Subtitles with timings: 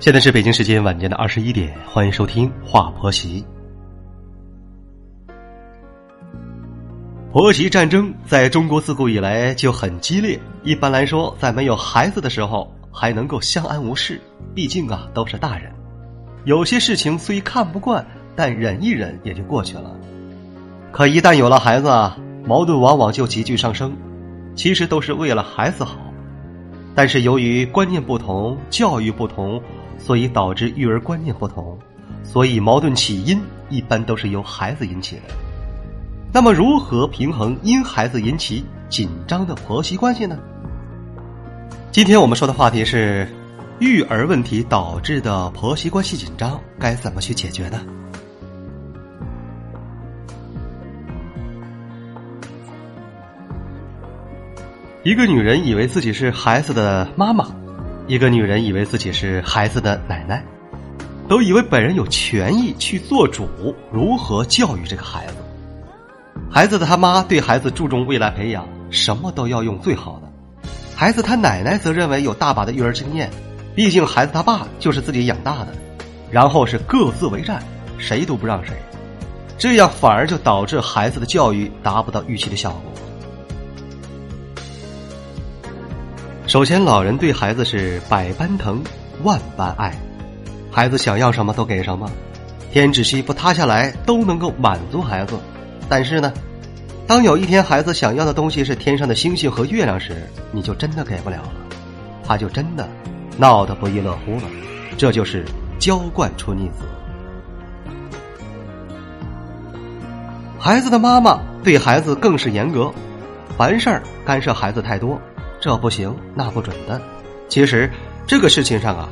[0.00, 3.44] 现在是北京时间晚间的二十一点欢迎收听话婆媳。
[7.32, 14.20] 婆媳战争在中国自古以来就很激烈一般来说在没有孩子的时候还能够相安无事
[14.54, 15.72] 毕竟啊都是大人。
[16.44, 19.94] 有些事情虽看不惯但忍一忍也就过去了。
[20.90, 23.96] 可一旦有了孩子啊矛盾往往就急剧上升。
[24.58, 26.07] 其实都是为了孩子好。
[26.98, 29.62] 但是由于观念不同、教育不同，
[30.00, 31.78] 所以导致育儿观念不同，
[32.24, 33.40] 所以矛盾起因
[33.70, 35.22] 一般都是由孩子引起的。
[36.32, 40.36] 那么，如何平衡因孩子引起紧张的婆媳关系呢？
[41.92, 43.28] 今天我们说的话题是
[43.78, 47.80] 育儿问题导致的婆媳关系紧张，该怎么去解决呢？
[55.04, 57.46] 一个女人以为自己是孩子的妈妈，
[58.08, 60.44] 一个女人以为自己是孩子的奶奶，
[61.28, 63.48] 都以为本人有权益去做主，
[63.92, 65.34] 如何教育这个孩子。
[66.50, 73.30] 孩子的他妈对孩子注重未来培养，什么都要用最好的；孩子他奶奶则认为有大把的育儿经验，
[73.76, 75.68] 毕竟孩子他爸就是自己养大的。
[76.28, 77.62] 然后是各自为战，
[77.98, 78.74] 谁都不让谁，
[79.56, 82.92] 这样反而就导致孩子的教育达不到预期的效果。
[86.48, 88.82] 首先，老人对孩子是百般疼，
[89.22, 89.94] 万般爱，
[90.70, 92.10] 孩子想要什么都给什么，
[92.72, 95.38] 天只需不塌下来都能够满足孩子。
[95.90, 96.32] 但是呢，
[97.06, 101.52] 当有一天孩子想要的东西是天上的星星和月亮时，你就真的给不了了，
[102.26, 102.88] 他就真的
[103.36, 104.44] 闹得不亦乐乎了。
[104.96, 105.44] 这就是
[105.78, 106.86] 娇惯出逆子。
[110.58, 112.90] 孩子的妈妈对孩子更是严格，
[113.54, 115.20] 凡事干涉孩子太多。
[115.60, 117.00] 这不行，那不准的。
[117.48, 117.90] 其实
[118.26, 119.08] 这个事情上啊，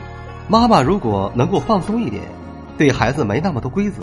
[0.48, 2.22] 妈妈如果能够放松一点，
[2.78, 4.02] 对孩子没那么多规则，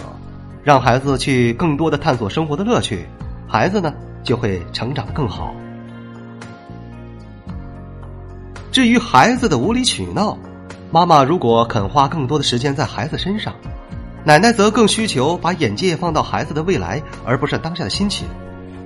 [0.64, 3.06] 让孩子去更多的探索生活的乐趣，
[3.48, 3.94] 孩子呢
[4.24, 5.54] 就会成长的更好。
[8.72, 10.38] 至于孩子的无理取闹，
[10.92, 13.54] 妈妈如果肯花更多的时间在孩子身上，
[14.26, 18.28] 奶奶则更需求把眼界放到孩子的未来，而不是当下的心情。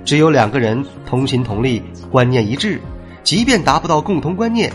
[0.04, 2.80] 只有两个人同心同力，观念一致。
[3.22, 4.72] 即便达不到共同观念，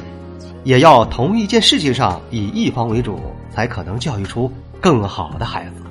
[0.64, 3.20] 也要同一件事情上以一方为主，
[3.54, 5.81] 才可能教育出更好的孩子。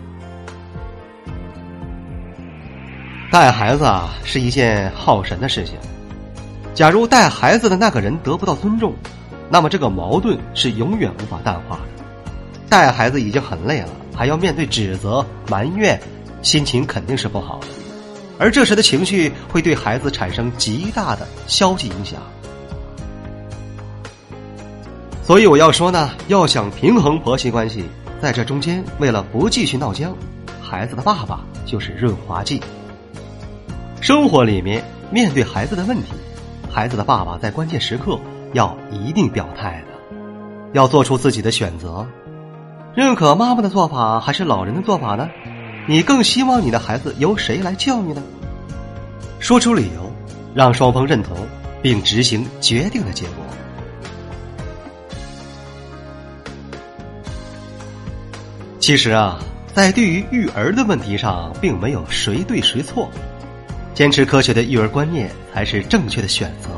[3.31, 5.75] 带孩子啊，是一件耗神的事情。
[6.75, 8.95] 假如带孩子的那个人得不到尊重，
[9.51, 12.03] 那么这个矛盾是永远无法淡化的。
[12.69, 16.01] 带孩子已经很累了，还要面对指责、埋怨，
[16.43, 17.67] 心情肯定是不好的。
[18.39, 22.21] 而这时的情绪会对孩子产生极大的消极影响。
[25.23, 27.85] 所以我要说呢，要想平衡婆媳关系，
[28.21, 30.13] 在这中间，为了不继续闹僵，
[30.61, 32.61] 孩子的爸爸就是润滑剂。
[34.01, 36.13] 生活里面面对孩子的问题，
[36.69, 38.19] 孩子的爸爸在关键时刻
[38.53, 40.17] 要一定表态的，
[40.73, 42.05] 要做出自己的选择，
[42.93, 45.29] 认可妈妈的做法还是老人的做法呢？
[45.87, 48.21] 你更希望你的孩子由谁来教育呢？
[49.39, 50.13] 说出理由，
[50.53, 51.37] 让双方认同，
[51.81, 53.37] 并执行决定的结果。
[58.83, 59.39] 其实啊，
[59.73, 63.09] 在对于育儿的问题上，并没有谁对谁错，
[63.95, 66.69] 坚持科学的育儿观念才是正确的选择。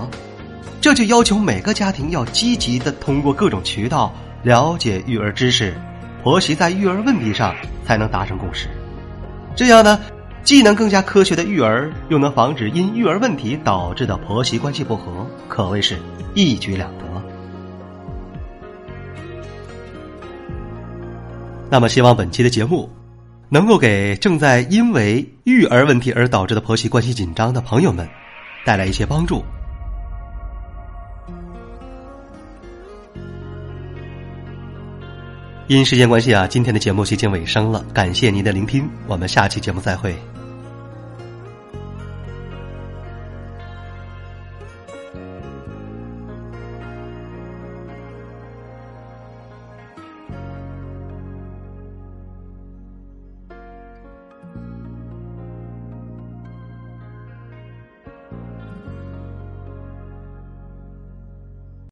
[0.83, 5.73] 这就要求每个家庭要积极的通过各种渠道了解育儿知识，
[6.23, 7.55] 婆媳在育儿问题上
[7.87, 8.69] 才能达成共识。
[9.57, 9.99] 这样呢，
[10.43, 15.97] 既能更加科学的育儿，又能防止因育儿问题导致的婆媳关系不和，可谓是
[16.35, 17.05] 一举两得。
[21.71, 22.89] 那么，希望本期的节目
[23.49, 28.09] 能够给正在因为育儿问题而导致的婆媳关系紧张的朋友们
[28.65, 29.45] 带来一些帮助。
[35.67, 40.15] 因时间关系啊，今天的节目接近尾声了，感谢您的聆听，我们下期节目再会。